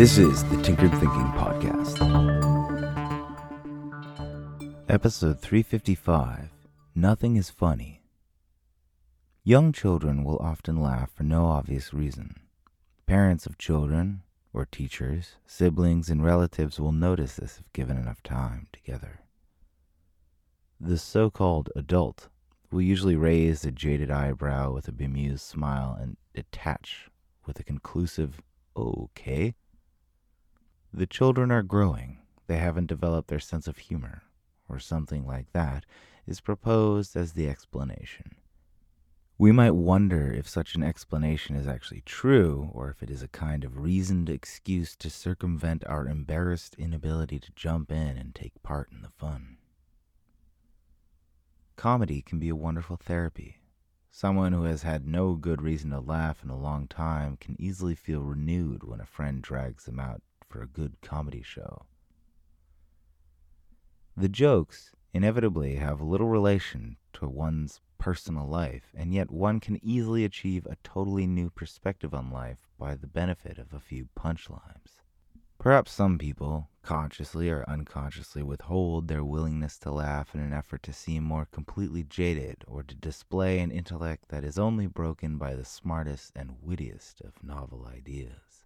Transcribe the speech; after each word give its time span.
This 0.00 0.16
is 0.16 0.42
the 0.44 0.56
Tinkered 0.62 0.92
Thinking 0.92 1.30
Podcast. 1.36 2.00
Episode 4.88 5.40
355 5.40 6.48
Nothing 6.94 7.36
is 7.36 7.50
Funny. 7.50 8.00
Young 9.44 9.74
children 9.74 10.24
will 10.24 10.38
often 10.38 10.80
laugh 10.80 11.10
for 11.10 11.24
no 11.24 11.44
obvious 11.44 11.92
reason. 11.92 12.36
Parents 13.04 13.44
of 13.44 13.58
children, 13.58 14.22
or 14.54 14.64
teachers, 14.64 15.32
siblings, 15.46 16.08
and 16.08 16.24
relatives 16.24 16.80
will 16.80 16.92
notice 16.92 17.36
this 17.36 17.58
if 17.58 17.70
given 17.74 17.98
enough 17.98 18.22
time 18.22 18.68
together. 18.72 19.20
The 20.80 20.96
so 20.96 21.28
called 21.28 21.68
adult 21.76 22.28
will 22.72 22.80
usually 22.80 23.16
raise 23.16 23.66
a 23.66 23.70
jaded 23.70 24.10
eyebrow 24.10 24.72
with 24.72 24.88
a 24.88 24.92
bemused 24.92 25.44
smile 25.44 25.94
and 26.00 26.16
detach 26.32 27.10
with 27.44 27.60
a 27.60 27.64
conclusive, 27.64 28.40
okay. 28.74 29.54
The 30.92 31.06
children 31.06 31.52
are 31.52 31.62
growing. 31.62 32.18
They 32.48 32.58
haven't 32.58 32.86
developed 32.86 33.28
their 33.28 33.38
sense 33.38 33.68
of 33.68 33.78
humor, 33.78 34.24
or 34.68 34.80
something 34.80 35.24
like 35.24 35.52
that, 35.52 35.86
is 36.26 36.40
proposed 36.40 37.16
as 37.16 37.32
the 37.32 37.48
explanation. 37.48 38.34
We 39.38 39.52
might 39.52 39.70
wonder 39.70 40.32
if 40.32 40.48
such 40.48 40.74
an 40.74 40.82
explanation 40.82 41.54
is 41.54 41.68
actually 41.68 42.02
true, 42.02 42.70
or 42.72 42.90
if 42.90 43.04
it 43.04 43.08
is 43.08 43.22
a 43.22 43.28
kind 43.28 43.62
of 43.62 43.78
reasoned 43.78 44.28
excuse 44.28 44.96
to 44.96 45.08
circumvent 45.08 45.86
our 45.86 46.08
embarrassed 46.08 46.74
inability 46.74 47.38
to 47.38 47.52
jump 47.52 47.92
in 47.92 48.18
and 48.18 48.34
take 48.34 48.60
part 48.64 48.90
in 48.90 49.02
the 49.02 49.08
fun. 49.08 49.58
Comedy 51.76 52.20
can 52.20 52.40
be 52.40 52.48
a 52.48 52.56
wonderful 52.56 52.96
therapy. 52.96 53.60
Someone 54.10 54.52
who 54.52 54.64
has 54.64 54.82
had 54.82 55.06
no 55.06 55.36
good 55.36 55.62
reason 55.62 55.90
to 55.90 56.00
laugh 56.00 56.42
in 56.42 56.50
a 56.50 56.58
long 56.58 56.88
time 56.88 57.36
can 57.36 57.54
easily 57.60 57.94
feel 57.94 58.22
renewed 58.22 58.82
when 58.82 59.00
a 59.00 59.06
friend 59.06 59.40
drags 59.40 59.84
them 59.84 60.00
out 60.00 60.20
for 60.50 60.60
a 60.60 60.66
good 60.66 61.00
comedy 61.00 61.42
show. 61.42 61.86
The 64.16 64.28
jokes 64.28 64.92
inevitably 65.14 65.76
have 65.76 66.02
little 66.02 66.28
relation 66.28 66.96
to 67.14 67.28
one's 67.28 67.80
personal 67.96 68.46
life, 68.46 68.92
and 68.94 69.14
yet 69.14 69.30
one 69.30 69.60
can 69.60 69.78
easily 69.84 70.24
achieve 70.24 70.66
a 70.66 70.76
totally 70.82 71.26
new 71.26 71.50
perspective 71.50 72.12
on 72.12 72.30
life 72.30 72.68
by 72.78 72.96
the 72.96 73.06
benefit 73.06 73.58
of 73.58 73.72
a 73.72 73.80
few 73.80 74.08
punchlines. 74.18 75.00
Perhaps 75.58 75.92
some 75.92 76.16
people, 76.16 76.70
consciously 76.82 77.50
or 77.50 77.68
unconsciously, 77.68 78.42
withhold 78.42 79.08
their 79.08 79.22
willingness 79.22 79.78
to 79.78 79.90
laugh 79.90 80.34
in 80.34 80.40
an 80.40 80.54
effort 80.54 80.82
to 80.84 80.92
seem 80.92 81.22
more 81.22 81.46
completely 81.52 82.02
jaded 82.02 82.64
or 82.66 82.82
to 82.82 82.94
display 82.94 83.60
an 83.60 83.70
intellect 83.70 84.28
that 84.28 84.42
is 84.42 84.58
only 84.58 84.86
broken 84.86 85.36
by 85.36 85.54
the 85.54 85.64
smartest 85.64 86.32
and 86.34 86.56
wittiest 86.62 87.20
of 87.20 87.44
novel 87.44 87.86
ideas. 87.86 88.64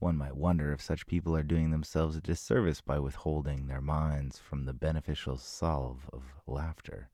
One 0.00 0.16
might 0.16 0.34
wonder 0.34 0.72
if 0.72 0.80
such 0.80 1.06
people 1.06 1.36
are 1.36 1.42
doing 1.42 1.70
themselves 1.70 2.16
a 2.16 2.22
disservice 2.22 2.80
by 2.80 2.98
withholding 2.98 3.66
their 3.66 3.82
minds 3.82 4.38
from 4.38 4.64
the 4.64 4.72
beneficial 4.72 5.36
salve 5.36 6.08
of 6.10 6.34
laughter. 6.46 7.10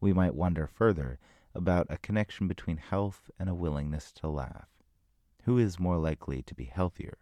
We 0.00 0.14
might 0.14 0.34
wonder 0.34 0.66
further 0.66 1.18
about 1.54 1.86
a 1.90 1.98
connection 1.98 2.48
between 2.48 2.78
health 2.78 3.30
and 3.38 3.50
a 3.50 3.54
willingness 3.54 4.12
to 4.12 4.28
laugh. 4.28 4.70
Who 5.42 5.58
is 5.58 5.78
more 5.78 5.98
likely 5.98 6.42
to 6.44 6.54
be 6.54 6.64
healthier, 6.64 7.18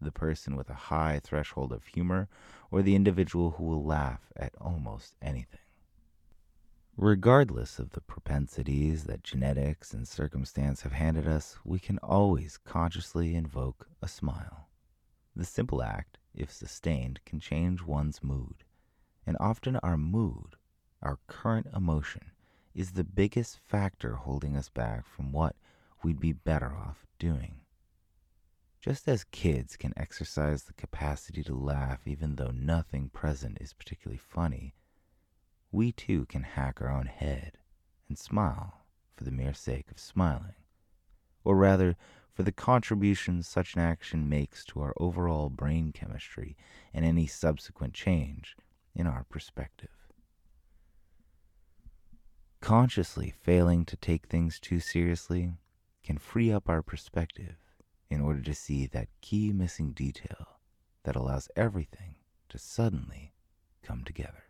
the 0.00 0.12
person 0.12 0.56
with 0.56 0.70
a 0.70 0.88
high 0.88 1.20
threshold 1.22 1.70
of 1.70 1.84
humor 1.84 2.30
or 2.70 2.80
the 2.80 2.94
individual 2.94 3.50
who 3.50 3.64
will 3.64 3.84
laugh 3.84 4.32
at 4.34 4.54
almost 4.58 5.14
anything? 5.20 5.60
Regardless 6.96 7.78
of 7.78 7.90
the 7.90 8.00
propensities 8.00 9.04
that 9.04 9.22
genetics 9.22 9.94
and 9.94 10.06
circumstance 10.06 10.82
have 10.82 10.92
handed 10.92 11.26
us, 11.26 11.58
we 11.64 11.78
can 11.78 11.98
always 11.98 12.58
consciously 12.58 13.34
invoke 13.34 13.88
a 14.02 14.08
smile. 14.08 14.68
The 15.34 15.44
simple 15.44 15.82
act, 15.82 16.18
if 16.34 16.52
sustained, 16.52 17.20
can 17.24 17.40
change 17.40 17.82
one's 17.82 18.22
mood. 18.22 18.64
And 19.26 19.36
often 19.40 19.76
our 19.76 19.96
mood, 19.96 20.56
our 21.00 21.18
current 21.26 21.68
emotion, 21.74 22.32
is 22.74 22.92
the 22.92 23.04
biggest 23.04 23.58
factor 23.58 24.16
holding 24.16 24.56
us 24.56 24.68
back 24.68 25.06
from 25.06 25.32
what 25.32 25.56
we'd 26.02 26.20
be 26.20 26.32
better 26.32 26.74
off 26.74 27.06
doing. 27.18 27.60
Just 28.80 29.08
as 29.08 29.24
kids 29.24 29.76
can 29.76 29.92
exercise 29.96 30.64
the 30.64 30.72
capacity 30.72 31.42
to 31.44 31.54
laugh 31.54 32.06
even 32.06 32.36
though 32.36 32.50
nothing 32.50 33.08
present 33.08 33.58
is 33.60 33.72
particularly 33.72 34.18
funny, 34.18 34.74
we 35.72 35.92
too 35.92 36.26
can 36.26 36.42
hack 36.42 36.80
our 36.80 36.90
own 36.90 37.06
head 37.06 37.58
and 38.08 38.18
smile 38.18 38.84
for 39.16 39.24
the 39.24 39.30
mere 39.30 39.54
sake 39.54 39.90
of 39.90 39.98
smiling, 39.98 40.54
or 41.44 41.56
rather 41.56 41.96
for 42.32 42.42
the 42.42 42.52
contribution 42.52 43.42
such 43.42 43.74
an 43.74 43.80
action 43.80 44.28
makes 44.28 44.64
to 44.64 44.80
our 44.80 44.94
overall 44.98 45.48
brain 45.48 45.92
chemistry 45.92 46.56
and 46.94 47.04
any 47.04 47.26
subsequent 47.26 47.94
change 47.94 48.56
in 48.94 49.06
our 49.06 49.24
perspective. 49.24 49.90
Consciously 52.60 53.32
failing 53.42 53.84
to 53.84 53.96
take 53.96 54.26
things 54.26 54.60
too 54.60 54.80
seriously 54.80 55.52
can 56.02 56.18
free 56.18 56.52
up 56.52 56.68
our 56.68 56.82
perspective 56.82 57.56
in 58.10 58.20
order 58.20 58.42
to 58.42 58.54
see 58.54 58.86
that 58.86 59.08
key 59.20 59.52
missing 59.52 59.92
detail 59.92 60.58
that 61.04 61.16
allows 61.16 61.48
everything 61.56 62.16
to 62.48 62.58
suddenly 62.58 63.32
come 63.82 64.02
together. 64.04 64.49